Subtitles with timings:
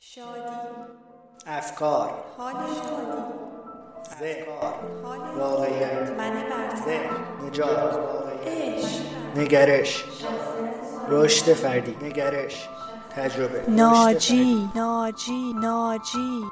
[0.00, 0.40] شادی.
[1.46, 2.10] افکار.
[2.38, 4.42] حال شادی.
[5.02, 6.10] حال واقعیت.
[6.10, 6.44] من
[6.84, 7.46] ذهن.
[7.46, 7.98] نجات.
[8.46, 9.02] عشق.
[9.36, 10.04] نگرش.
[11.08, 12.06] رشد فردی.
[12.06, 12.68] نگرش.
[13.16, 13.70] تجربه.
[13.70, 14.70] ناجی.
[14.74, 15.52] ناجی.
[15.52, 16.44] ناجی.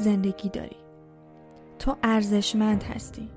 [0.00, 0.76] زندگی داری.
[1.78, 3.28] تو ارزشمند هستی.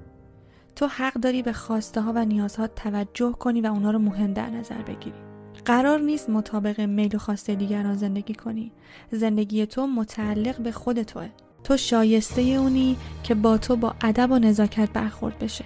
[0.76, 4.49] تو حق داری به خواسته ها و نیازها توجه کنی و اونا رو مهم در
[4.49, 5.18] نظر بگیری.
[5.66, 8.71] قرار نیست مطابق میل و خواسته دیگران زندگی کنی.
[9.12, 11.30] زندگی تو متعلق به خود توه.
[11.63, 15.66] تو شایسته اونی که با تو با ادب و نزاکت برخورد بشه.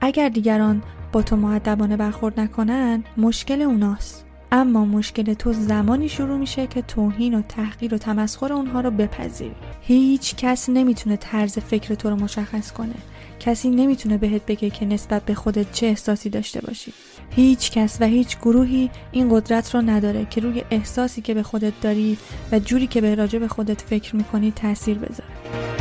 [0.00, 0.82] اگر دیگران
[1.12, 4.25] با تو معدبانه برخورد نکنن مشکل اوناست.
[4.52, 9.54] اما مشکل تو زمانی شروع میشه که توهین و تحقیر و تمسخر اونها رو بپذیری.
[9.80, 12.94] هیچ کس نمی‌تونه طرز فکر تو رو مشخص کنه.
[13.40, 16.92] کسی نمی‌تونه بهت بگه که نسبت به خودت چه احساسی داشته باشی.
[17.30, 21.72] هیچ کس و هیچ گروهی این قدرت رو نداره که روی احساسی که به خودت
[21.80, 22.18] داری
[22.52, 25.75] و جوری که به راجع به خودت فکر می‌کنی تاثیر بذاره.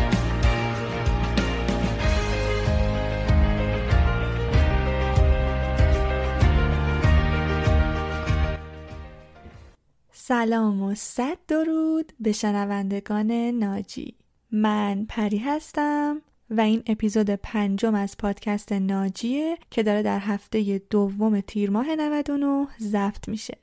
[10.28, 14.16] سلام و صد درود به شنوندگان ناجی.
[14.52, 21.42] من پری هستم و این اپیزود پنجم از پادکست ناجیه که داره در هفته دوم
[21.42, 23.58] تیر ماه 99 ضبط میشه.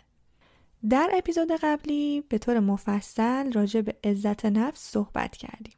[0.91, 5.75] در اپیزود قبلی به طور مفصل راجع به عزت نفس صحبت کردیم.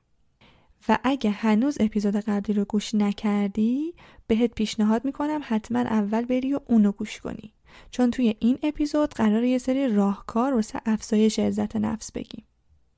[0.89, 3.95] و اگه هنوز اپیزود قبلی رو گوش نکردی
[4.27, 7.55] بهت پیشنهاد می‌کنم حتما اول بری و اونو گوش کنی.
[7.91, 12.45] چون توی این اپیزود قرار یه سری راهکار واسه افزایش عزت نفس بگیم.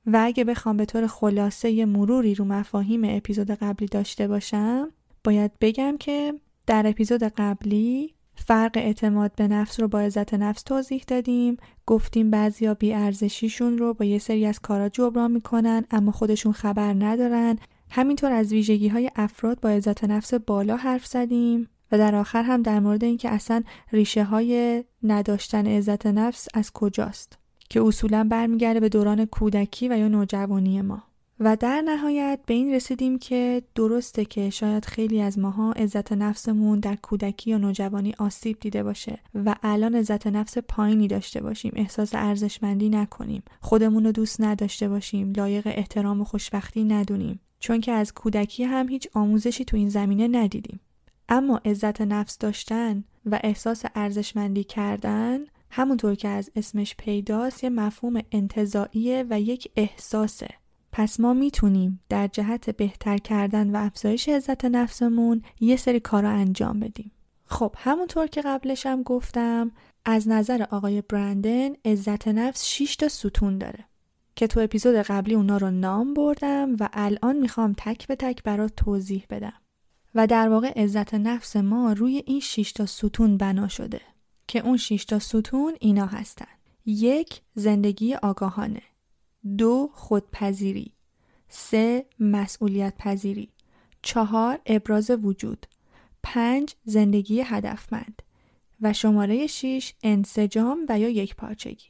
[0.05, 4.91] و اگه بخوام به طور خلاصه یه مروری رو مفاهیم اپیزود قبلی داشته باشم
[5.23, 6.33] باید بگم که
[6.67, 11.57] در اپیزود قبلی فرق اعتماد به نفس رو با عزت نفس توضیح دادیم.
[11.85, 17.57] گفتیم بعضیا بیارزشیشون رو با یه سری از کارا جبران می‌کنن اما خودشون خبر ندارن.
[17.89, 21.69] همینطور از ویژگی های افراد با عزت نفس بالا حرف زدیم.
[21.91, 27.37] و در آخر هم در مورد اینکه اصلا ریشه های نداشتن عزت نفس از کجاست
[27.69, 31.03] که اصولا برمیگرده به دوران کودکی و یا نوجوانی ما.
[31.39, 36.79] و در نهایت به این رسیدیم که درسته که شاید خیلی از ماها عزت نفسمون
[36.79, 42.15] در کودکی یا نوجوانی آسیب دیده باشه و الان عزت نفس پایینی داشته باشیم احساس
[42.15, 47.39] ارزشمندی نکنیم خودمون رو دوست نداشته باشیم لایق احترام و خوشبختی ندونیم.
[47.59, 50.79] چون که از کودکی هم هیچ آموزشی تو این زمینه ندیدیم.
[51.29, 55.39] اما عزت نفس داشتن و احساس ارزشمندی کردن
[55.71, 60.49] همونطور که از اسمش پیداست یه مفهوم انتظاییه و یک احساسه.
[60.91, 66.79] پس ما می‌تونیم در جهت بهتر کردن و افزایش عزت نفسمون یه سری کارا انجام
[66.79, 67.11] بدیم.
[67.45, 69.71] خب همونطور که قبلش هم گفتم
[70.05, 73.85] از نظر آقای برندن عزت نفس 6 تا ستون داره.
[74.35, 78.75] که تو اپیزود قبلی اونا رو نام بردم و الان می‌خوام تک به تک برات
[78.75, 79.61] توضیح بدم.
[80.17, 84.01] و در واقع عزت نفس ما روی این 6 تا ستون بنا شده
[84.47, 86.47] که اون 6 تا ستون اینا هستن.
[86.85, 88.81] یک زندگی آگاهانه.
[89.57, 90.93] دو خودپذیری.
[91.49, 93.53] سه مسئولیت پذیری
[94.01, 95.65] چهار ابراز وجود.
[96.23, 98.21] پنج زندگی هدفمند.
[98.81, 101.87] و شماره 6 انسجام و یا یک پارچگی.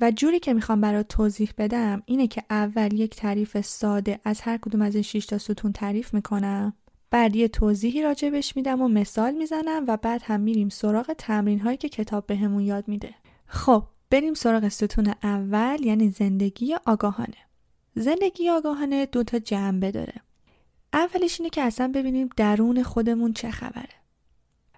[0.00, 4.58] و جوری که می‌خوام برات توضیح بدم اینه که اول یک تعریف ساده از هر
[4.58, 6.74] کدوم از این 6 تا ستون تعریف می‌کنم.
[7.16, 11.76] بعد یه توضیحی راجبش میدم و مثال می‌زنم و بعد هم میریم سراغ تمرین هایی
[11.76, 13.14] که کتاب بهمون یاد میده.
[13.46, 17.36] خب بریم سراغ ستون اول یعنی زندگی آگاهانه.
[17.94, 20.14] زندگی آگاهانه دو تا جنبه داره.
[20.92, 23.94] اولش اینه که اصلا ببینیم درون خودمون چه خبره.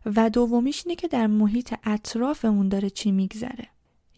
[0.06, 3.68] و دومیش اینه که در محیط اطرافمون داره چی میگذره.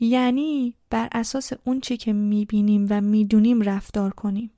[0.00, 4.50] یعنی بر اساس اون چی که می‌بینیم و می‌دونیم رفتار کنیم.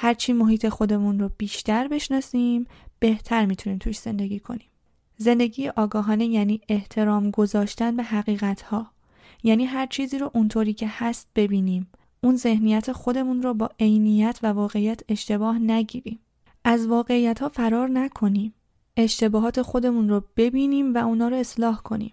[0.00, 2.66] هرچی محیط خودمون رو بیشتر بشناسیم
[2.98, 4.68] بهتر می‌تونیم توش زندگی کنیم.
[5.16, 8.90] زندگی آگاهانه یعنی احترام گذاشتن به حقیقت ها
[9.42, 11.86] یعنی هر چیزی رو اونطوری که هست ببینیم.
[12.22, 16.18] اون ذهنیت خودمون رو با عینیت و واقعیت اشتباه نگیریم.
[16.64, 18.54] از واقعیت ها فرار نکنیم.
[18.96, 22.12] اشتباهات خودمون رو ببینیم و اونا رو اصلاح کنیم.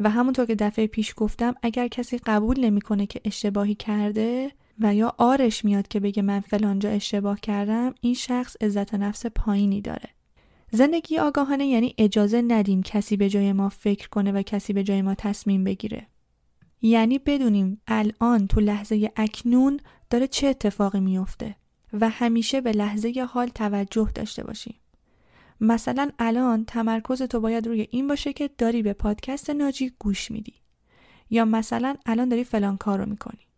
[0.00, 5.14] و همونطور که دفعه پیش گفتم اگر کسی قبول نمی‌کنه که اشتباهی کرده و یا
[5.18, 10.08] آرش میاد که بگه من فلانجا اشتباه کردم این شخص عزت نفس پایینی داره
[10.72, 15.02] زندگی آگاهانه یعنی اجازه ندیم کسی به جای ما فکر کنه و کسی به جای
[15.02, 16.06] ما تصمیم بگیره
[16.82, 19.80] یعنی بدونیم الان تو لحظه اکنون
[20.10, 21.56] داره چه اتفاقی میفته
[21.92, 24.74] و همیشه به لحظه حال توجه داشته باشیم.
[25.60, 30.54] مثلا الان تمرکز تو باید روی این باشه که داری به پادکست ناجی گوش میدی.
[31.30, 33.49] یا مثلا الان داری فلان کار رو می‌کنی.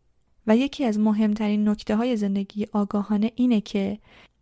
[0.47, 3.99] و یکی از مهمترین نکته های زندگی آگاهانه اینه که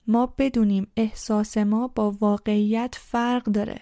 [0.06, 3.80] ما بدونیم احساس ما با واقعیت فرق داره.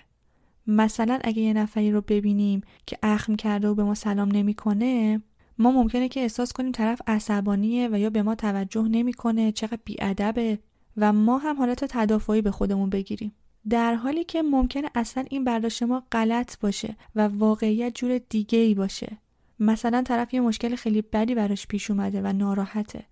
[0.66, 5.22] مثلا اگه یه نفری رو ببینیم که اخم کرده و به ما سلام نمی‌کنه
[5.58, 10.58] ما ممکنه که احساس کنیم طرف عصبانیه و یا به ما توجه نمی‌کنه چقدر بیادبه
[10.96, 13.32] و ما هم حالت تدافعی به خودمون بگیریم
[13.68, 18.74] در حالی که ممکنه اصلا این برداشت ما غلط باشه و واقعیت جور دیگه ای
[18.74, 19.18] باشه
[19.60, 23.06] مثلا طرف یه مشکل خیلی بدی براش پیش اومده و ناراحته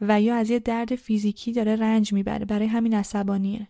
[0.00, 3.68] و یا از یه درد فیزیکی داره رنج می‌بره برای همین عصبانیه.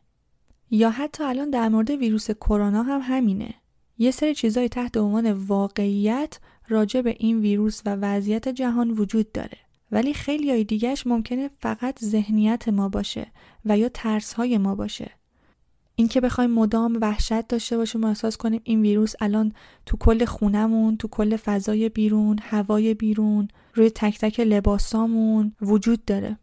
[0.71, 3.55] یا حتی الان در مورد ویروس کرونا هم همینه.
[3.99, 6.39] یه سری چیزای تحت عنوان واقعیت
[6.69, 9.59] راجع به این ویروس و وضعیت جهان وجود داره.
[9.93, 13.27] ولی خیلی های دیگهش ممکنه فقط ذهنیت ما باشه
[13.65, 15.11] و یا ترس های ما باشه.
[15.99, 19.53] اینکه بخوایم مدام وحشت داشته باشیم و احساس کنیم این ویروس الان
[19.87, 26.39] تو کل خونمون تو کل فضای بیرون هوای بیرون روی تک تک لباسامون وجود داره.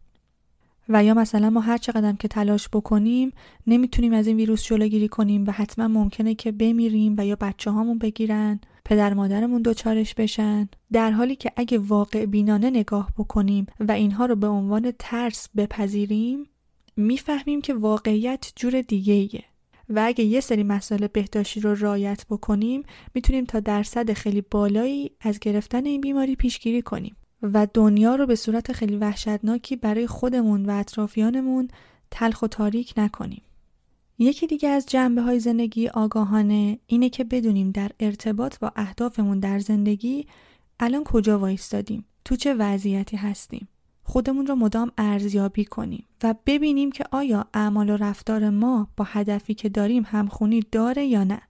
[0.90, 3.32] و یا مثلا ما هر چقدر که تلاش بکنیم
[3.68, 7.98] نمی‌تونیم از این ویروس جلوگیری کنیم و حتما ممکنه که بمیریم و یا بچه هامون
[7.98, 10.70] بگیرن پدر مادرمون دوچارش بشن.
[10.92, 16.46] در حالی که اگه واقع بینانه نگاه بکنیم و اینها رو به عنوان ترس بپذیریم
[16.96, 19.44] می‌فهمیم که واقعیت جور دیگه ایه.
[19.90, 25.40] و اگه یه سری مسائل بهداشتی رو رایت بکنیم می‌تونیم تا درصد خیلی بالایی از
[25.40, 30.72] گرفتن این بیماری پیشگیری کنیم و دنیا رو به صورت خیلی وحشتناکی برای خودمون و
[30.72, 31.68] اطرافیانمون
[32.12, 33.42] تلخ و تاریک نکنیم.
[34.20, 39.60] یکی دیگه از جنبه های زندگی آگاهانه اینه که بدونیم در ارتباط با اهدافمون در
[39.60, 40.28] زندگی
[40.80, 43.68] الان کجا وایستادیم تو چه وضعیتی هستیم
[44.04, 49.54] خودمون رو مدام ارزیابی کنیم و ببینیم که آیا اعمال و رفتار ما با هدفی
[49.54, 51.42] که داریم همخونی داره یا نه.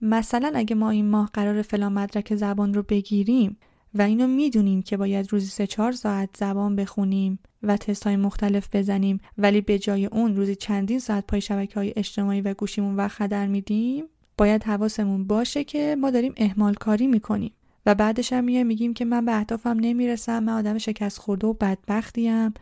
[0.00, 3.56] مثلا اگه ما این ماه قرار فلان مدرک زبان رو بگیریم
[3.94, 8.76] و اینو می‌دونیم که باید روزی سه چهار ساعت زبان بخونیم و تست های مختلف
[8.76, 13.16] بزنیم ولی به جای اون روزی چندین ساعت پای شبکه های اجتماعی و گوشیمون وقت
[13.16, 14.04] خدر میدیم
[14.38, 17.52] باید حواسمون باشه که ما داریم اهمال کاری می‌کنیم.
[17.86, 21.52] و بعدش هم میایم میگیم که من به اهدافم نمی‌رسم من آدم شکست خورده و
[21.52, 22.54] بدبختیم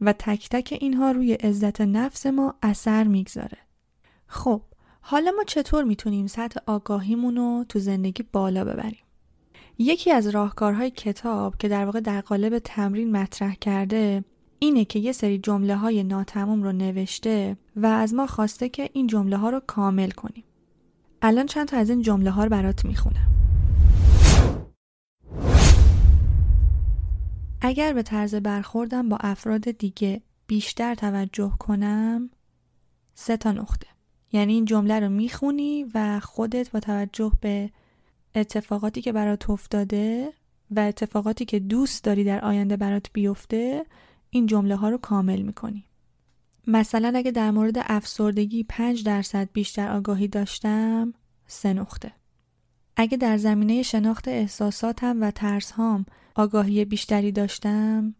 [0.00, 3.58] و تک تک اینها روی عزت نفس ما اثر می‌گذاره
[4.26, 4.62] خب
[5.00, 9.04] حالا ما چطور می‌تونیم سطح آگاهیمون رو تو زندگی بالا ببریم
[9.78, 14.24] یکی از راهکارهای کتاب که در واقع در قالب تمرین مطرح کرده
[14.58, 19.06] اینه که یه سری جمله های ناتموم رو نوشته و از ما خواسته که این
[19.06, 20.44] جمله ها رو کامل کنیم.
[21.22, 23.30] الان چند تا از این جمله ها رو برات می‌خونم.
[27.66, 32.30] اگر به طرز برخوردم با افراد دیگه بیشتر توجه کنم
[33.14, 33.86] سه تا نقطه.
[34.32, 37.70] یعنی این جمله رو می‌خونی و خودت با توجه به
[38.34, 40.32] اتفاقاتی که برات افتاده
[40.70, 43.86] و اتفاقاتی که دوست داری در آینده برات بیفته
[44.30, 45.84] این جمله ها رو کامل می‌کنی.
[46.66, 51.14] مثلا اگه در مورد افسردگی 5 درصد بیشتر آگاهی داشتم
[51.46, 52.12] سه نقطه.
[52.96, 58.14] اگه در زمینه شناخت احساساتم و ترسهام آگاهی بیشتری داشتم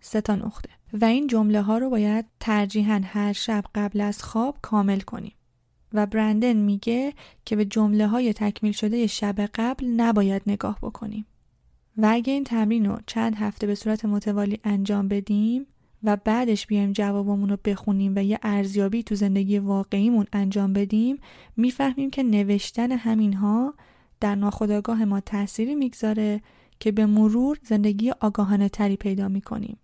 [0.00, 0.68] سه تا نقطه.
[0.92, 5.32] و این جمله ها رو باید ترجیحاً هر شب قبل از خواب کامل کنیم.
[5.92, 7.12] و برندن میگه
[7.44, 11.26] که به جمله های تکمیل شده شب قبل نباید نگاه بکنیم.
[11.96, 15.66] و اگه این تمرین رو چند هفته به صورت متوالی انجام بدیم
[16.02, 21.18] و بعدش بیایم جوابمون رو بخونیم و یه ارزیابی تو زندگی واقعیمون انجام بدیم
[21.56, 23.74] می‌فهمیم که نوشتن همینها
[24.20, 26.40] در ناخودآگاه ما تأثیری می‌گذاره
[26.80, 29.78] که به مرور زندگی آگاهانه تری پیدا می‌کنیم.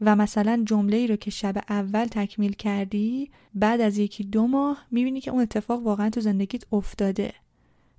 [0.00, 4.86] و مثلا جمله ای رو که شب اول تکمیل کردی بعد از یکی دو ماه
[4.90, 7.32] می‌بینی که اون اتفاق واقعا تو زندگیت افتاده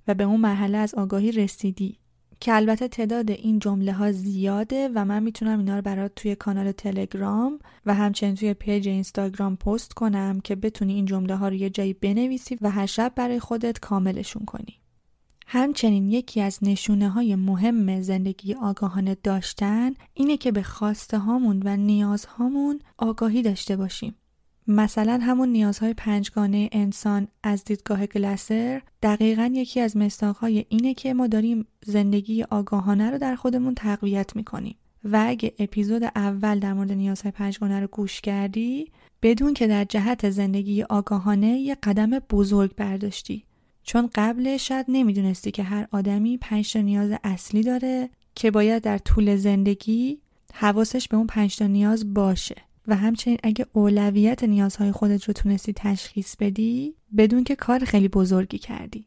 [0.08, 1.98] و به اون مرحله از آگاهی رسیدی.
[2.40, 6.72] که البته تعداد این جمله ها زیاده و من می‌تونم اینا رو برات توی کانال
[6.72, 11.70] تلگرام و همچنین توی پیج اینستاگرام پست کنم که بتونی این جمله ها رو یه
[11.70, 14.81] جایی بنویسی و هر شب برای خودت کاملشون کنی.
[15.54, 21.76] همچنین یکی از نشونه های مهم زندگی آگاهانه داشتن اینه که به خواسته هامون و
[21.76, 24.14] نیازهامون آگاهی داشته باشیم.
[24.66, 31.26] مثلا همون نیازهای پنجگانه انسان از دیدگاه گلسر دقیقا یکی از مستاقهای اینه که ما
[31.26, 34.76] داریم زندگی آگاهانه رو در خودمون تقویت می‌کنیم.
[35.04, 38.92] و اگه اپیزود اول در مورد نیازهای پنجگانه رو گوش کردی
[39.22, 43.44] بدون که در جهت زندگی آگاهانه یه قدم بزرگ برداشتی
[43.82, 49.36] چون قبل شاید نمی‌دونستی که هر آدمی پنج نیاز اصلی داره که باید در طول
[49.36, 50.18] زندگی
[50.54, 52.56] حواسش به اون پنج تا نیاز باشه.
[52.86, 58.58] و همچنین اگه اولویت نیازهای خودت رو تونستی تشخیص بدی بدون که کار خیلی بزرگی
[58.58, 59.06] کردی.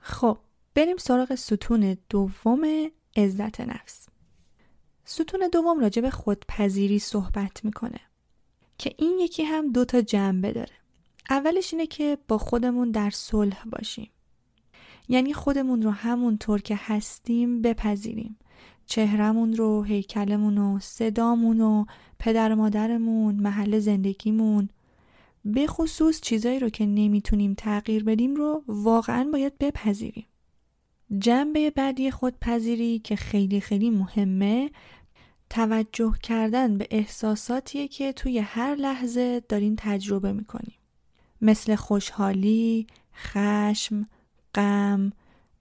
[0.00, 0.38] خب
[0.74, 4.06] بریم سراغ ستون دوم عزت نفس.
[5.04, 8.00] ستون دوم راجع به خودپذیری صحبت می‌کنه
[8.78, 10.83] که این یکی هم دو تا جنبه داره.
[11.30, 14.10] اولش اینه که با خودمون در صلح باشیم
[15.08, 18.38] یعنی خودمون رو همونطور که هستیم بپذیریم
[18.86, 21.86] چهرمون رو، هیکلمون رو، صدامون رو،
[22.18, 24.68] پدر و مادرمون، محل زندگیمون
[25.44, 30.26] به خصوص چیزایی رو که نمی‌تونیم تغییر بدیم رو واقعا باید بپذیریم.
[31.18, 34.70] جنبه بعدی خودپذیری که خیلی خیلی مهمه
[35.50, 40.76] توجه کردن به احساساتیه که توی هر لحظه داریم تجربه می‌کنیم.
[41.44, 44.08] مثل خوشحالی، خشم،
[44.54, 45.12] غم،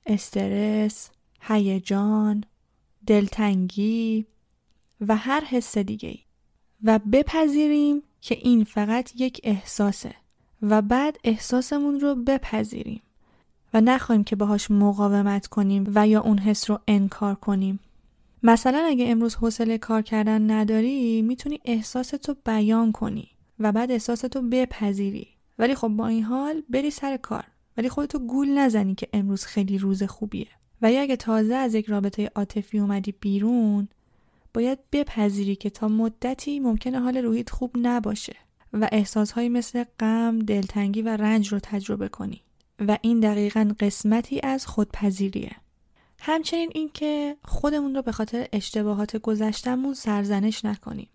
[0.05, 1.09] استرس،
[1.41, 2.43] هیجان،
[3.07, 4.25] دلتنگی
[5.01, 6.19] و هر حس دیگه ای
[6.83, 10.15] و بپذیریم که این فقط یک احساسه
[10.61, 13.01] و بعد احساسمون رو بپذیریم
[13.73, 17.79] و نخواهیم که باهاش مقاومت کنیم و یا اون حس رو انکار کنیم.
[18.43, 23.27] مثلا اگه امروز حوصله کار کردن نداری می‌تونی احساستو بیان کنی
[23.59, 25.27] و بعد احساستو بپذیری.
[25.59, 27.43] ولی خب با این حال بری سر کار.
[27.77, 30.47] ولی خودتو گول نزنی که امروز خیلی روز خوبیه.
[30.81, 33.87] و یا اگه تازه از یک رابطه عاطفی اومدی بیرون
[34.53, 38.35] باید بپذیری که تا مدتی ممکنه حال روحیت خوب نباشه
[38.73, 42.41] و احساسهایی مثل غم، دلتنگی و رنج رو تجربه کنی.
[42.79, 45.55] و این دقیقا قسمتی از خودپذیریه.
[46.19, 51.09] همچنین اینکه خودمون رو به خاطر اشتباهات گذشتمون سرزنش نکنیم.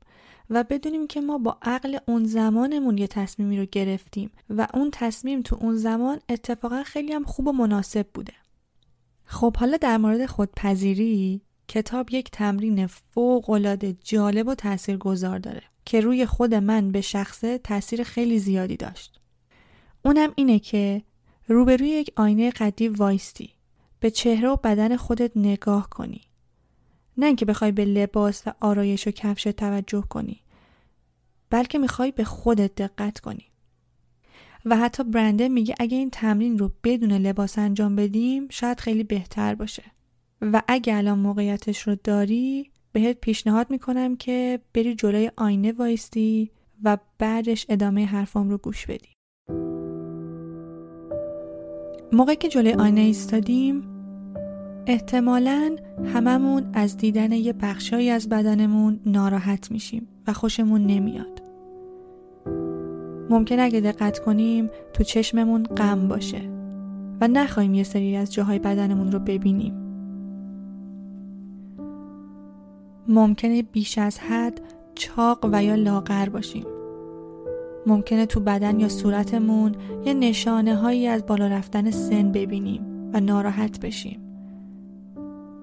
[0.50, 5.43] و بدونیم که ما با عقل اون زمانمون یه تصمیمی رو گرفتیم و اون تصمیم
[5.43, 8.33] تو اون زمان اتفاقا خیلی هم خوب و مناسب بوده.
[9.25, 16.00] خب حالا در مورد خودپذیری کتاب یک تمرین فوق العاده جالب و تاثیرگذار داره که
[16.00, 19.21] روی خود من به شخصه تاثیر خیلی زیادی داشت.
[20.05, 21.02] اونم اینه که
[21.49, 23.50] روبروی یک آینه قدی وایستی
[24.00, 26.21] به چهره و بدن خودت نگاه کنی
[27.19, 30.41] نه اینکه بخوای به لباس و آرایش و کفش توجه کنی
[31.51, 33.45] بلکه می‌خوای به خودت دقت کنی.
[34.65, 39.55] و حتی برنده میگه اگه این تمرین رو بدون لباس انجام بدیم شاید خیلی بهتر
[39.55, 39.83] باشه.
[40.41, 46.51] و اگه الان موقعیتش رو داری بهت پیشنهاد می‌کنم که بری جلوی آینه وایستی
[46.83, 49.09] و بعدش ادامه حرفام رو گوش بدی.
[52.13, 53.98] موقعی که جلوی آینه ایستادیم
[54.88, 55.76] احتمالا
[56.14, 61.42] هممون از دیدن یه بخشایی از بدنمون ناراحت میشیم و خوشمون نمیاد.
[63.30, 66.40] ممکن اگه دقت کنیم تو چشممون غم باشه
[67.21, 69.75] و نخواهیم یه سری از جاهای بدنمون رو ببینیم.
[73.09, 74.61] ممکنه بیش از حد
[74.95, 76.66] چاق و یا لاغر باشیم.
[77.87, 83.80] ممکنه تو بدن یا صورتمون یه نشانه هایی از بالا رفتن سن ببینیم و ناراحت
[83.80, 84.27] بشیم.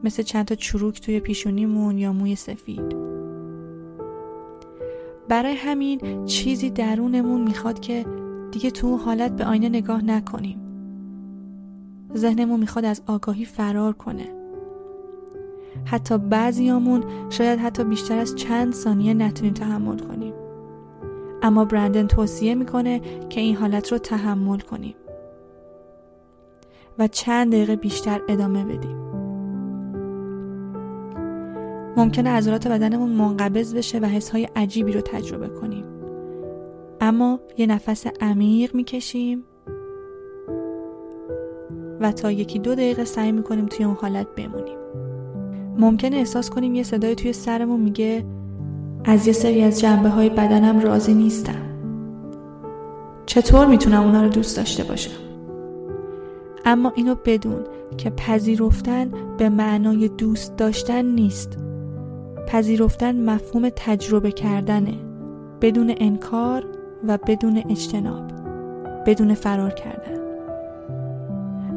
[0.05, 2.95] مثل چند تا چروک توی پیشونیمون یا موی سفید.
[5.29, 8.05] برای همین چیزی درونمون می‌خواد که
[8.51, 10.57] دیگه تو اون حالت به آینه نگاه نکنیم.
[12.15, 14.27] ذهنمون می‌خواد از آگاهی فرار کنه.
[15.85, 20.33] حتی بعضیامون شاید حتی بیشتر از چند ثانیه نتونیم تحمل کنیم.
[21.41, 24.95] اما برندن توصیه می‌کنه که این حالت رو تحمل کنیم.
[26.99, 29.04] و چند دقیقه بیشتر ادامه بدیم.
[31.97, 35.85] ممکنه عضلات بدنمون منقبض بشه و حسهای عجیبی رو تجربه کنیم.
[37.01, 39.43] اما یه نفس عمیق می‌کشیم
[42.01, 44.77] و تا یکی دو دقیقه سعی می‌کنیم توی اون حالت بمونیم.
[45.77, 48.25] ممکنه احساس کنیم یه صدای توی سرمون میگه
[49.05, 51.61] از یه سری از جنبه های بدنم راضی نیستم.
[53.25, 55.19] چطور می‌تونم اونا رو دوست داشته باشم؟
[56.65, 57.63] اما اینو بدون
[57.97, 61.57] که پذیرفتن به معنای دوست داشتن نیست.
[62.47, 64.93] پذیرفتن مفهوم تجربه کردنه.
[65.61, 66.65] بدون انکار
[67.07, 68.23] و بدون اجتناب.
[69.05, 70.15] بدون فرار کردن.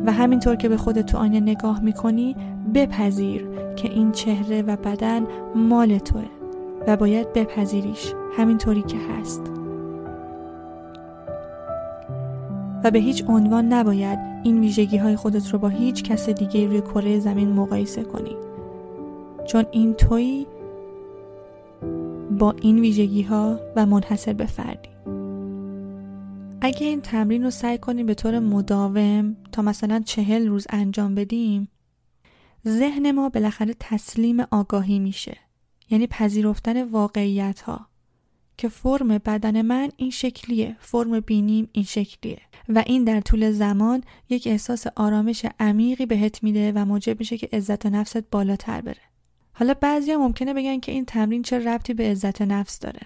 [0.07, 2.37] و همینطور که به خودت تو آینه نگاه می‌کنی
[2.75, 3.47] بپذیر
[3.77, 6.25] که این چهره و بدن مال توه
[6.87, 9.43] و باید بپذیریش همینطوری که هست.
[12.85, 16.81] و به هیچ عنوان نباید این ویژگی های خودت رو با هیچ کس دیگه روی
[16.81, 18.37] کره زمین مقایسه کنی.
[19.47, 20.47] چون این تویی
[22.39, 24.89] با این ویژگی ها و منحصر به فردی.
[26.61, 31.69] اگه این تمرین رو سعی کنیم به طور مداوم تا مثلا چهل روز انجام بدیم
[32.69, 35.37] ذهن ما بالاخره تسلیم آگاهی میشه.
[35.91, 37.87] یعنی پذیرفتن واقعیت ها
[38.57, 42.41] که فرم بدن من این شکلیه فرم بینیم این شکلیه.
[42.69, 47.49] و این در طول زمان یک احساس آرامش عمیقی بهت میده و موجب میشه که
[47.53, 49.01] عزت نفست بالاتر بره.
[49.59, 53.01] حالا بعضیا ممکنه بگن که این تمرین چه ربطی به عزت نفس داره.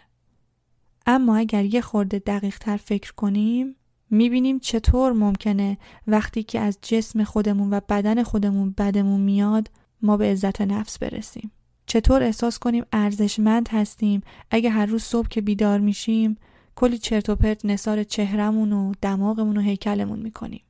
[1.06, 3.76] اما اگر یه خورده دقیق تر فکر کنیم
[4.10, 9.70] می‌بینیم چطور ممکنه وقتی که از جسم خودمون و بدن خودمون بدمون میاد
[10.02, 11.50] ما به عزت نفس برسیم.
[11.86, 16.36] چطور احساس کنیم ارزشمند هستیم؟ اگه هر روز صبح که بیدار میشیم
[16.74, 20.62] کلی چرت و پرت نثار چهرمون و دماغمون و هیکلمون می‌کنیم.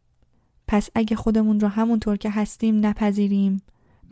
[0.69, 3.63] پس اگه خودمون رو همونطور که هستیم نپذیریم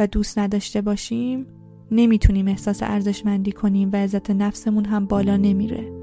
[0.01, 1.47] و دوست نداشته باشیم
[1.91, 6.00] نمی‌تونیم احساس ارزشمندی کنیم و عزت نفسمون هم بالا نمیره.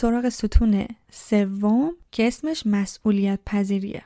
[0.00, 4.02] سراغ ستون سوم که اسمش مسئولیت پذیریه.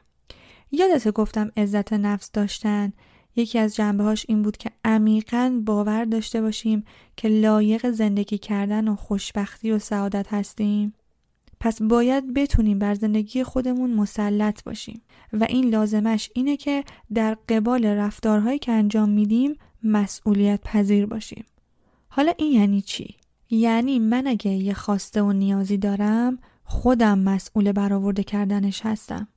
[0.70, 2.92] یادت گفتم عزت نفس داشتن.
[3.36, 6.84] یکی از جنبه هاش این بود که عمیقا باور داشته باشیم
[7.16, 10.94] که لایق زندگی کردن و خوشبختی و سعادت هستیم.
[11.60, 15.02] پس باید بتونیم بر زندگی خودمون مسلط باشیم.
[15.32, 16.84] و این لازمش اینه که
[17.14, 21.44] در قبال رفتارهایی که انجام میدیم مسئولیت پذیر باشیم.
[22.08, 23.21] حالا این یعنی چی؟
[23.54, 29.28] یعنی من اگه یه خواسته و نیازی دارم خودم مسئول برآورده کردنش هستم.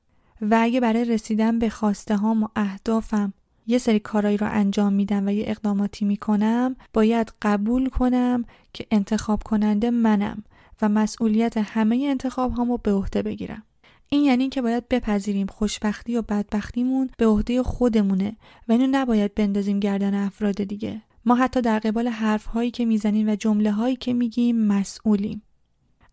[0.42, 3.34] و اگه برای رسیدن به خواسته هام و اهدافم
[3.68, 9.44] یه سری کارایی رو انجام میدم و یه اقداماتی می‌کنم باید قبول کنم که انتخاب
[9.44, 10.44] کننده منم
[10.82, 13.64] و مسئولیت همه انتخاب هامو به عهده بگیرم.
[14.10, 18.36] این یعنی که باید بپذیریم خوشبختی و بدبختیمون به عهده خودمونه
[18.68, 21.02] و اینو نباید بندازیم گردن افراد دیگه.
[21.26, 25.42] ما حتی در قبال حرف هایی که می‌زنیم و جمله هایی که میگیم مسئولیم.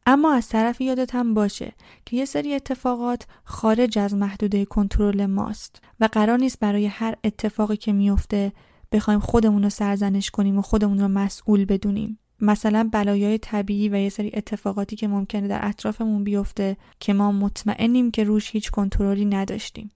[0.07, 1.73] اما از طرف یادت هم باشه
[2.07, 7.77] که یه سری اتفاقات خارج از محدوده کنترل ماست و قرار نیست برای هر اتفاقی
[7.77, 8.53] که میفته
[8.93, 12.19] بخوایم خودمون رو سرزنش کنیم و خودمون رو مسئول بدونیم.
[12.41, 18.11] مثلا بلایای طبیعی و یه سری اتفاقاتی که ممکنه در اطرافمون بیفته که ما مطمئنیم
[18.11, 19.91] که روش هیچ کنترلی نداشتیم.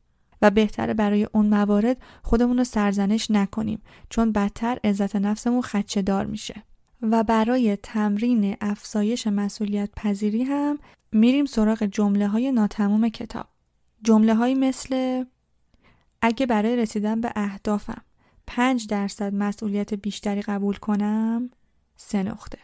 [0.51, 6.63] بهتره برای اون موارد خودمون رو سرزنش نکنیم چون بدتر عزت نفسمون خدشه دار میشه.
[7.03, 10.79] و برای تمرین افزایش مسئولیت پذیری هم
[11.13, 13.47] میریم سراغ جمله های ناتموم کتاب.
[14.03, 15.25] جمله های مثل
[16.23, 18.03] اگه برای رسیدن به اهدافم
[18.47, 21.51] پنج درصد مسئولیت بیشتری قبول کنم
[21.97, 22.59] سه نقطه.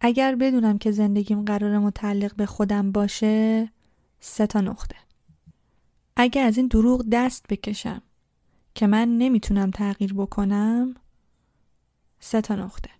[0.00, 3.68] اگر بدونم که زندگیم قرار متعلق به خودم باشه
[4.20, 4.96] سه تا نقطه.
[6.16, 8.02] اگه از این دروغ دست بکشم
[8.74, 10.94] که من نمی‌تونم تغییر بکنم
[12.20, 12.90] سه تا نقطه.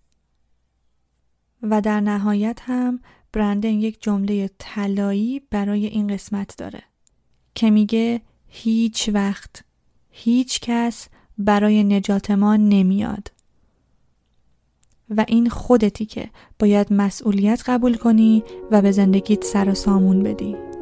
[1.63, 3.01] و در نهایت هم
[3.33, 6.83] برندن یک جمله طلایی برای این قسمت داره
[7.55, 9.65] که میگه هیچ وقت
[10.11, 13.33] هیچ کس برای نجات ما نمیاد.
[15.11, 20.74] و این خودتی که باید مسئولیت قبول کنی و به زندگیت سر و سامون بدی.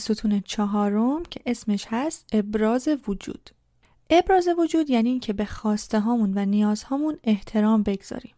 [0.00, 3.50] ستون چهارم که اسمش هست ابراز وجود.
[4.10, 8.34] ابراز وجود یعنی اینکه به خواسته هامون و نیازهامون احترام بگذاریم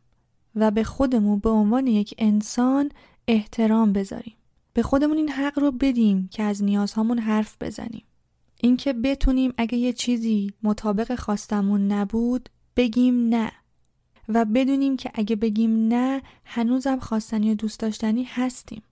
[0.55, 2.91] و به خودمون به عنوان یک انسان
[3.29, 4.35] احترام بذاریم.
[4.75, 8.05] به خودمون این حق رو بدیم که از نیازهامون حرف بزنیم.
[8.61, 13.53] اینکه بتونیم اگه یه چیزی مطابق خواستمون نبود بگیم نه.
[14.29, 18.83] و بدونیم که اگه بگیم نه هنوزم خواستنی و دوست داشتنی هستیم.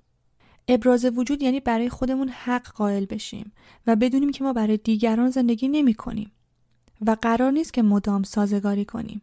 [0.72, 3.52] ابراز وجود یعنی برای خودمون حق قائل بشیم
[3.86, 6.30] و بدونیم که ما برای دیگران زندگی نمی کنیم
[7.06, 9.22] و قرار نیست که مدام سازگاری کنیم.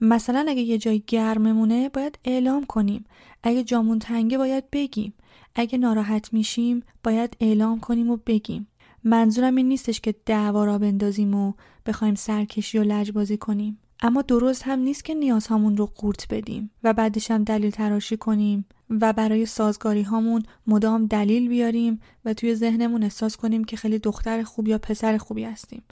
[0.00, 3.04] مثلا اگه یه جای گرممونه باید اعلام کنیم.
[3.42, 5.14] اگه جامون تنگه باید بگیم.
[5.54, 8.66] اگه ناراحت میشیم باید اعلام کنیم و بگیم.
[9.04, 11.52] منظورم این نیستش که دعوا را بندازیم و
[11.86, 13.78] بخوایم سرکشی و لجبازی کنیم.
[14.00, 18.66] اما درست هم نیست که نیازهامون رو قورت بدیم و بعدش هم دلیل تراشی کنیم
[18.90, 24.42] و برای سازگاری هامون مدام دلیل بیاریم و توی ذهنمون احساس کنیم که خیلی دختر
[24.42, 25.82] خوب یا پسر خوبی هستیم.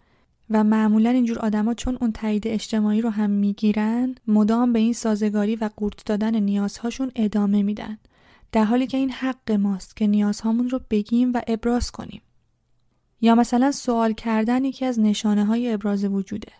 [0.50, 5.56] و معمولا اینجور آدما چون اون تایید اجتماعی رو هم می‌گیرن مدام به این سازگاری
[5.56, 7.98] و قورت دادن نیازهاشون ادامه میدن.
[8.52, 12.22] در حالی که این حق ماست که نیازهامون رو بگیم و ابراز کنیم.
[13.20, 16.52] یا مثلا سوال کردن یکی از نشانه های ابراز وجوده.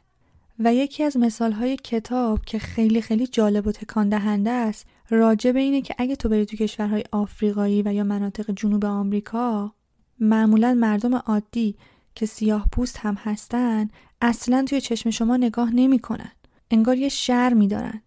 [0.59, 5.53] و یکی از مثال های کتاب که خیلی خیلی جالب و تکان دهنده است راجع
[5.53, 9.75] به اینه که اگه تو بری تو کشورهای آفریقایی و یا مناطق جنوب آمریکا
[10.21, 11.77] معمولا مردم عادی
[12.15, 13.89] که سیاه پوست هم هستن
[14.21, 16.33] اصلا توی چشم شما نگاه نمی‌کنن.
[16.71, 18.03] انگار یه شر میدارن.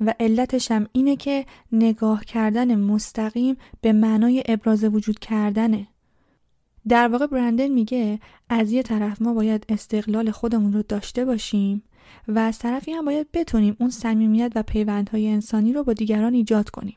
[0.00, 5.86] و علتش هم اینه که نگاه کردن مستقیم به معنای ابراز وجود کردنه.
[6.88, 11.82] در واقع برندن میگه از یه طرف ما باید استقلال خودمون رو داشته باشیم
[12.28, 16.70] و از طرفی هم باید بتونیم اون صمیمیت و پیوندهای انسانی رو با دیگران ایجاد
[16.70, 16.96] کنیم.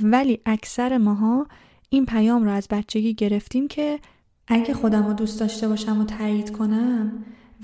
[0.00, 1.46] ولی اکثر ماها
[1.88, 3.98] این پیام رو از بچگی گرفتیم که
[4.46, 7.12] اگه خودم رو دوست داشته باشم و تایید کنم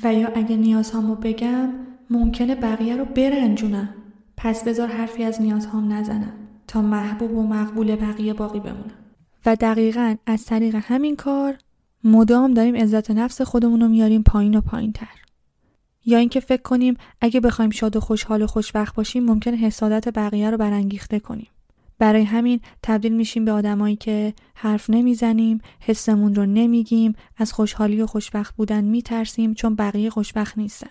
[0.02, 1.72] و یا اگه نیازهامو بگم
[2.10, 3.94] ممکنه بقیه رو برنجونم.
[4.36, 6.32] پس بذار حرفی از نیازهام نزنم
[6.66, 8.98] تا محبوب و مقبول بقیه باقی بمونم.
[9.46, 11.58] و دقیقا از طریق همین کار
[12.04, 15.27] مدام داریم عزت نفس خودمون رو میاریم پایین و پایین تر.
[16.08, 20.50] یا اینکه فکر کنیم اگه بخوایم شاد و خوشحال و خوشبخت باشیم ممکن حسادت بقیه
[20.50, 21.48] رو برانگیخته کنیم.
[21.98, 28.06] برای همین تبدیل میشیم به آدمایی که حرف نمی‌زنیم، حسمون رو نمیگیم، از خوشحالی و
[28.06, 30.90] خوشبخت بودن میترسیم چون بقیه خوشبخت نیستن.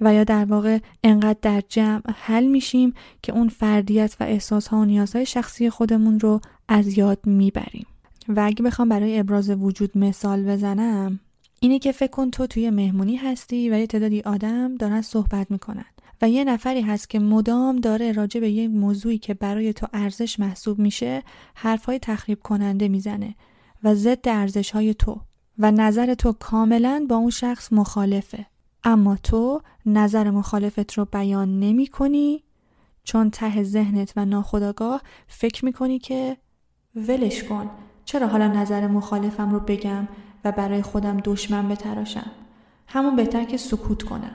[0.00, 4.84] و یا در واقع انقدر در جمع حل میشیم که اون فردیت و احساسها و
[4.84, 7.86] نیازهای شخصی خودمون رو از یاد می‌بریم
[8.28, 11.20] و اگه بخوام برای ابراز وجود مثال بزنم
[11.64, 15.84] اینه که فکر کن تو توی مهمونی هستی و یه تعدادی آدم دارن صحبت می‌کنن.
[16.22, 20.40] و یه نفری هست که مدام داره راجع به یه موضوعی که برای تو ارزش
[20.40, 21.22] محسوب میشه
[21.54, 23.34] حرفهای تخریب کننده می‌زنه
[23.84, 25.20] و ضد ارزش های تو
[25.58, 28.46] و نظر تو کاملا با اون شخص مخالفه.
[28.84, 32.44] اما تو نظر مخالفت رو بیان نمی کنی
[33.04, 36.36] چون ته ذهنت و ناخداگاه فکر می کنی که
[36.94, 37.70] ولش کن.
[38.04, 40.08] چرا حالا نظر مخالفم رو بگم؟
[40.44, 42.30] و برای خودم دشمن بتراشم.
[42.86, 44.34] همون بهتر که سکوت کنم.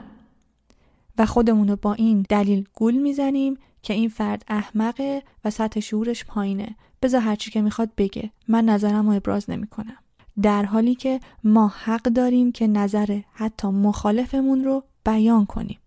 [1.18, 6.76] و خودمون با این دلیل گول می‌زنیم که این فرد احمقه و سطح شعورش پایینه.
[7.02, 8.30] بذار هرچی که می‌خواد بگه.
[8.48, 9.96] من نظرم رو ابراز نمی‌کنم.
[10.42, 15.78] در حالی که ما حق داریم که نظر حتی مخالفمون رو بیان کنیم.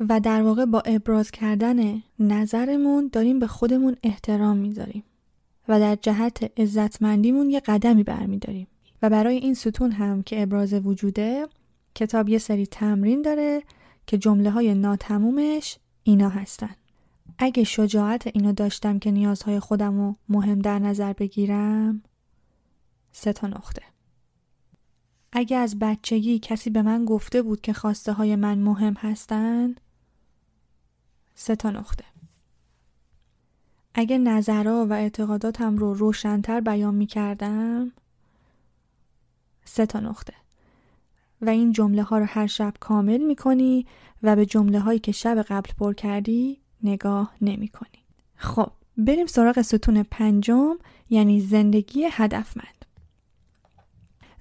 [0.00, 5.02] و در واقع با ابراز کردن نظرمون داریم به خودمون احترام می‌ذاریم.
[5.68, 8.66] و در جهت عزتمندیمون یه قدمی برمیداریم.
[9.02, 11.46] و برای این ستون هم که ابراز وجوده
[11.94, 13.62] کتاب یه سری تمرین داره
[14.06, 16.74] که جمله های ناتمومش اینا هستن.
[17.38, 22.02] اگه شجاعت اینو داشتم که نیازهای خودم رو مهم در نظر بگیرم
[23.12, 23.82] سه تا نقطه.
[25.32, 29.74] اگه از بچگی کسی به من گفته بود که خواسته های من مهم هستن
[31.34, 32.04] سه تا نقطه.
[33.94, 37.92] اگه نظرها و اعتقاداتم رو روشنتر بیان می کردم
[39.66, 40.34] سه تا نقطه.
[41.40, 43.86] و این جمله ها رو هر شب کامل می کنی
[44.22, 48.04] و به جمله هایی که شب قبل پر کردی نگاه نمی کنی.
[48.36, 50.76] خب بریم سراغ ستون پنجم
[51.10, 52.84] یعنی زندگی هدفمند.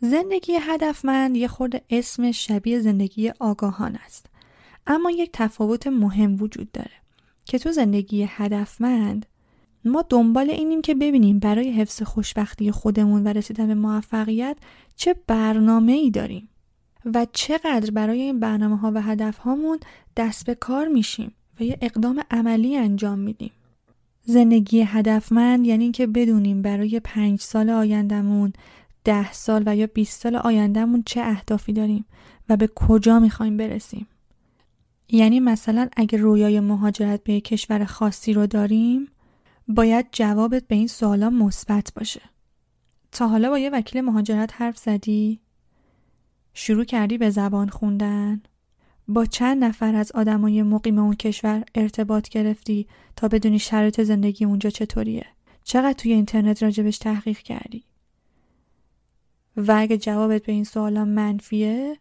[0.01, 4.25] زندگی هدفمند یه خورده اسم شبیه زندگی آگاهان است.
[4.87, 6.91] اما یک تفاوت مهم وجود داره
[7.45, 9.25] که تو زندگی هدفمند
[9.85, 14.57] ما دنبال اینیم که ببینیم برای حفظ خوشبختی خودمون و رسیدن به موفقیت
[14.95, 16.49] چه برنامه ای داریم
[17.13, 19.79] و چقدر برای این برنامه ها و هدف هامون
[20.17, 23.51] دست به کار میشیم و یه اقدام عملی انجام میدیم.
[24.23, 28.53] زندگی هدفمند یعنی که بدونیم برای پنج سال آیندهمون
[29.03, 32.05] ده سال و یا 20 سال آیندهمون چه اهدافی داریم
[32.49, 34.07] و به کجا می‌خوایم برسیم.
[35.09, 39.07] یعنی مثلا اگه رویای مهاجرت به کشور خاصی رو داریم
[39.67, 42.21] باید جوابت به این سوالا مثبت باشه.
[43.11, 45.39] تا حالا با یه وکیل مهاجرت حرف زدی؟
[46.53, 48.41] شروع کردی به زبان خوندن؟
[49.07, 54.69] با چند نفر از آدمای مقیم اون کشور ارتباط گرفتی تا بدونی شرایط زندگی اونجا
[54.69, 55.25] چطوریه؟
[55.63, 57.83] چقدر توی اینترنت راجبش تحقیق کردی؟
[59.57, 61.97] و اگه جوابت به این سوالا منفیه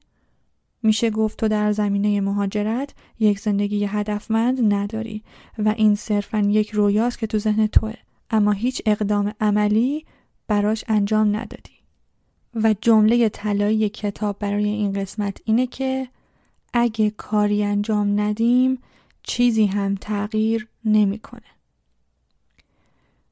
[0.84, 5.22] میشه گفت تو در زمینه مهاجرت یک زندگی هدفمند نداری
[5.58, 7.94] و این صرفا یک رویاست که تو ذهن توه.
[8.30, 10.06] اما هیچ اقدام عملی
[10.48, 11.74] براش انجام ندادی.
[12.54, 16.08] و جمله طلایی کتاب برای این قسمت اینه که
[16.72, 18.78] اگه کاری انجام ندیم
[19.22, 21.40] چیزی هم تغییر نمی‌کنه.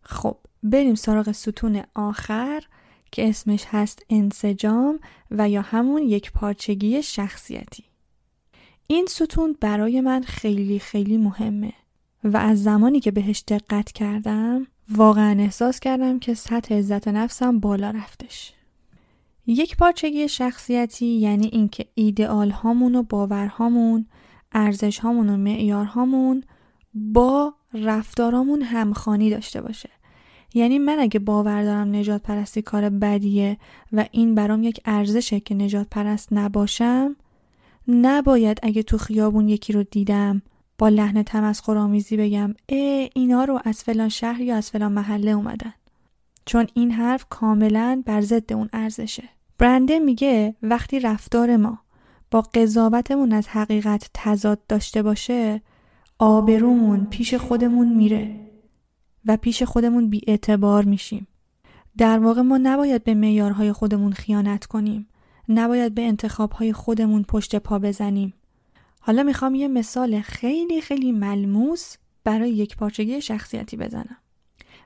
[0.02, 2.62] خب بریم سراغ ستون آخر.
[3.12, 7.84] که اسمش هست انسجام و یا همون یک پارچگی شخصیتی.
[8.86, 11.72] این ستون برای من خیلی خیلی مهمه
[12.24, 17.90] و از زمانی که بهش دقت کردم واقعا احساس کردم که سطح عزت نفسم بالا
[17.90, 18.52] رفتش.
[19.46, 24.06] یک پارچگی شخصیتی یعنی اینکه ایدئال هامون و باورهامون،
[24.52, 26.44] ارزش هامون و معیار هامون
[26.94, 29.90] با رفتارامون همخانی داشته باشه.
[30.54, 33.56] یعنی من اگه باور دارم نجات پرستی کار بدیه
[33.92, 37.16] و این برام یک ارزشه که نجات پرست نباشم
[37.88, 40.42] نباید اگه تو خیابون یکی رو دیدم
[40.78, 45.74] با لحن تمسخرآمیزی بگم ای اینا رو از فلان شهر یا از فلان محله اومدن.
[46.46, 49.22] چون این حرف کاملا بر ضد اون ارزشه.
[49.58, 51.78] برنده میگه وقتی رفتار ما
[52.30, 55.62] با قضاوتمون از حقیقت تضاد داشته باشه
[56.18, 58.51] آبرومون پیش خودمون میره.
[59.26, 61.26] و پیش خودمون بی اعتبار میشیم.
[61.98, 65.08] در واقع ما نباید به معیارهای خودمون خیانت کنیم.
[65.48, 68.34] نباید به انتخابهای خودمون پشت پا بزنیم.
[69.00, 74.16] حالا می‌خوام یه مثال خیلی خیلی ملموس برای یک پارچگی شخصیتی بزنم.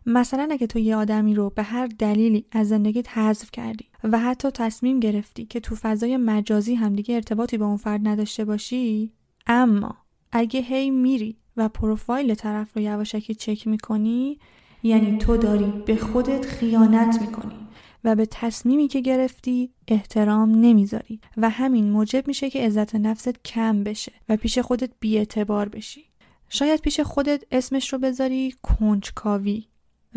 [0.07, 4.51] مثلا اگه تو یه آدمی رو به هر دلیلی از زندگیت حذف کردی و حتی
[4.51, 9.13] تصمیم گرفتی که تو فضای مجازی هم دیگه ارتباطی با اون فرد نداشته باشی
[9.47, 9.97] اما
[10.33, 14.39] اگه هی میری و پروفایل طرف رو یواشکی چک می‌کنی
[14.83, 17.67] یعنی تو داری به خودت خیانت می‌کنی
[18.05, 23.85] و به تصمیمی که گرفتی احترام نمی‌ذاری و همین موجب میشه که عزت نفست کم
[23.85, 26.05] بشه و پیش خودت بیاعتبار بشی.
[26.49, 29.65] شاید پیش خودت اسمش رو بذاری کنجکاوی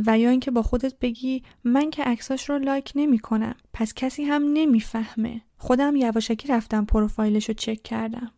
[0.05, 4.23] و یا اینکه با خودت بگی من که عکساش رو لایک نمی کنم پس کسی
[4.23, 5.41] هم نمی‌فهمه.
[5.57, 8.31] خودم یواشکی رفتم پروفایلش رو چک کردم.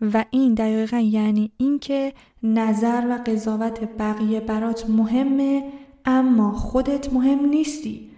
[0.00, 5.72] و این دقیقا یعنی اینکه نظر و قضاوت بقیه برات مهمه
[6.04, 8.10] اما خودت مهم نیستی.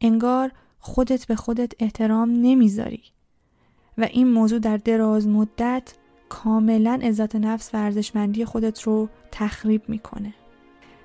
[0.00, 3.02] انگار خودت به خودت احترام نمی‌ذاری.
[3.98, 5.94] و این موضوع در دراز مدت
[6.28, 10.34] کاملا عزت نفس و ارزشمندی خودت رو تخریب می‌کنه.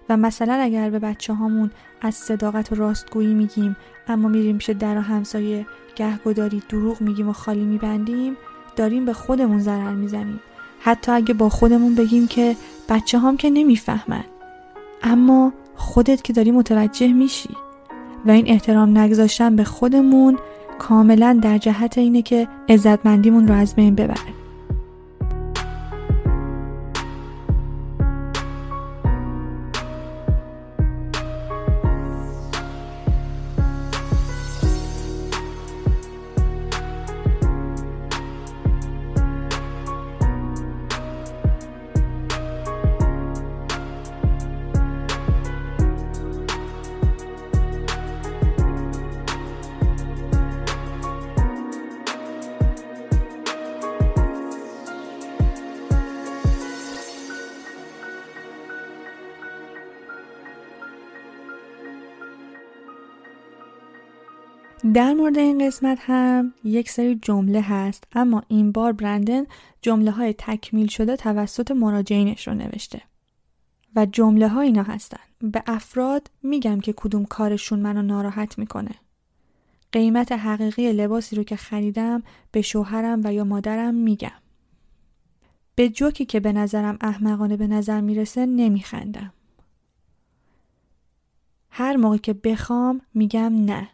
[0.09, 3.75] و مثلا اگر به بچه هامون از صداقت و راستگویی میگیم
[4.07, 5.65] اما میریم پیش در و همسایه
[5.95, 8.37] گهگداری دروغ میگیم و خالی میبندیم
[8.75, 10.39] داریم به خودمون ضرر می‌زنیم.
[10.79, 12.55] حتی اگه با خودمون بگیم که
[12.89, 14.23] بچه هم که نمی‌فهمن.
[15.03, 17.49] اما خودت که داری متوجه میشی.
[18.25, 20.37] و این احترام نگذاشتن به خودمون
[20.79, 24.42] کاملا در جهت اینه که عزتمندیمون رو از بین ببره
[65.83, 69.45] قسمت هم یک سری جمله هست اما این بار برندن
[69.81, 73.01] جمله های تکمیل شده توسط مراجعینش رو نوشته.
[73.95, 75.19] و جمله ها اینا هستن.
[75.41, 78.91] به افراد میگم که کدوم کارشون منو ناراحت می‌کنه.
[79.91, 84.41] قیمت حقیقی لباسی رو که خریدم به شوهرم و یا مادرم میگم.
[85.75, 89.33] به جوکی که به نظرم احمقانه به نظر می‌رسه نمیخندم.
[91.69, 93.89] هر موقع که بخوام میگم نه.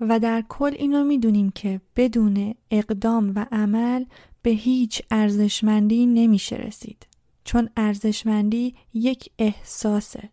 [0.00, 4.04] و در کل اینو می‌دونیم که بدون اقدام و عمل
[4.42, 7.06] به هیچ ارزشمندی نمیشه رسید.
[7.44, 10.28] چون ارزشمندی یک احساسه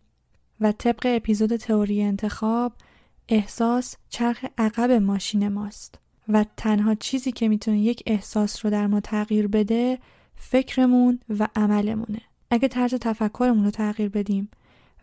[0.60, 2.72] و طبق اپیزود تئوری انتخاب
[3.28, 5.98] احساس چرخ عقب ماشین ماست
[6.28, 9.98] و تنها چیزی که می‌تونه یک احساس رو در ما تغییر بده
[10.36, 12.20] فکرمون و عملمونه.
[12.50, 14.48] اگه طرز تفکرمون رو تغییر بدیم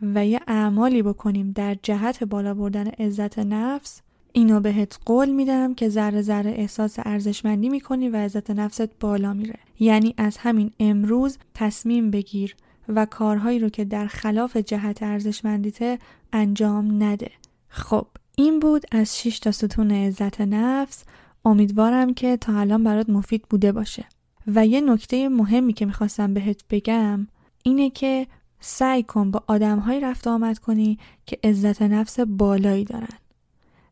[0.01, 4.01] و یه اعمالی بکنیم در جهت بالا بردن عزت نفس
[4.35, 9.59] اینو بهت قول میدم که ذره ذره احساس ارزشمندی می‌کنی و عزت نفست بالا میره.
[9.79, 12.55] یعنی از همین امروز تصمیم بگیر
[12.87, 15.99] و کارهایی رو که در خلاف جهت ارزشمندیته
[16.33, 17.31] انجام نده.
[17.67, 21.03] خب این بود از 6 تا ستون عزت نفس.
[21.45, 24.05] امیدوارم که تا الان برات مفید بوده باشه.
[24.47, 27.27] و یه نکته مهمی که می‌خواستم بهت بگم
[27.63, 28.27] اینه که
[28.59, 33.17] سعی کن با آدمهایی رفت آمد کنی که عزت نفس بالایی دارن.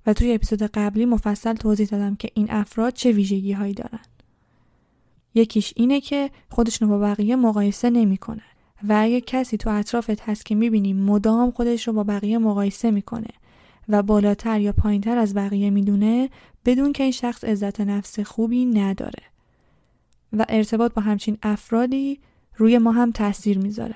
[0.05, 3.99] و توی اپیزود قبلی مفصل توضیح دادم که این افراد چه ویژگی هایی دارن.
[5.33, 8.43] یکیش اینه که خودشون با بقیه مقایسه نمی‌کنه
[8.87, 13.29] و اگه کسی تو اطرافت هست که می‌بینی مدام خودش رو با بقیه مقایسه می‌کنه
[13.89, 16.29] و بالاتر یا پایینتر از بقیه می‌دونه
[16.65, 19.23] بدون که این شخص عزت نفس خوبی نداره.
[20.33, 22.19] و ارتباط با همچین افرادی
[22.57, 23.95] روی ما هم تاثیر می‌ذاره.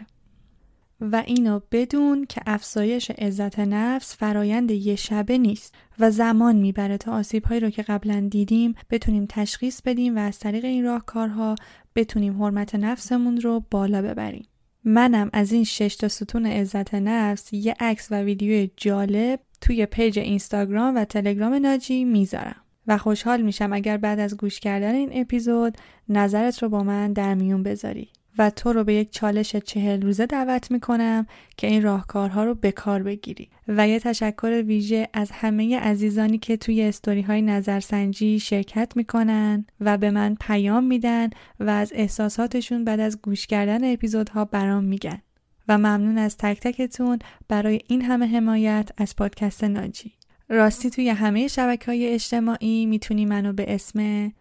[1.02, 7.12] و اینو بدون که افزایش عزت نفس فرایند یه شبه نیست و زمان می‌بره تا
[7.12, 11.56] آسیب هایی رو که قبلا دیدیم بتونیم تشخیص بدیم و از طریق این راهکارها
[11.96, 14.48] بتونیم حرمت نفسمون رو بالا ببریم.
[14.84, 20.20] منم از این شش تا ستون عزت نفس یه عکس و ویدیو جالب توی پیج
[20.20, 25.78] اینستاگرام و تلگرام ناجی می‌ذارم و خوشحال میشم اگر بعد از گوش کردن این اپیزود
[26.10, 28.10] نظرت رو با من در میون بذاری.
[28.38, 32.72] و تو رو به یک چالش چهل روزه دعوت می‌کنم که این راهکارها رو به
[32.72, 33.50] کار بگیری.
[33.68, 39.98] و یه تشکر ویژه از همه عزیزانی که توی استوری های نظرسنجی شرکت می‌کنن و
[39.98, 45.22] به من پیام میدن و از احساساتشون بعد از گوش کردن اپیزودها برام میگن.
[45.68, 50.12] و ممنون از تک تکتون برای این همه حمایت از پادکست ناجی.
[50.50, 54.32] راستی توی همه شبکه های اجتماعی می‌تونی منو به اسم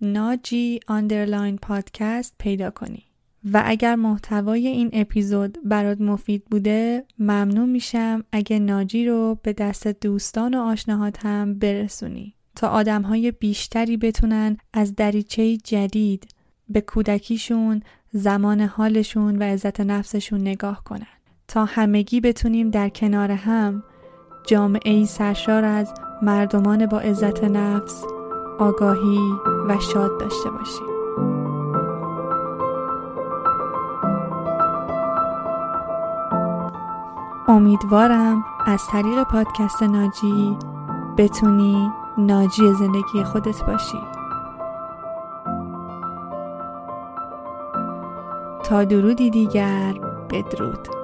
[0.00, 3.11] ناجی آندرلاین پادکست پیدا کنی.
[3.44, 9.88] و اگر محتوای این اپیزود برات مفید بوده ممنون میشم اگه ناجی رو به دست
[9.88, 16.26] دوستان و آشناهات هم برسونی تا آدم های بیشتری بتونن از دریچه جدید
[16.68, 21.06] به کودکیشون زمان حالشون و عزت نفسشون نگاه کنن.
[21.48, 23.82] تا همگی بتونیم در کنار هم
[24.46, 28.04] جامعه ای سرشار از مردمان با عزت نفس
[28.58, 29.18] آگاهی
[29.68, 30.91] و شاد داشته باشیم.
[37.52, 40.56] امیدوارم از طریق پادکست ناجی
[41.16, 43.98] بتونی ناجی زندگی خودت باشی.
[48.64, 49.94] تا درودی دیگر
[50.30, 51.01] بدرود.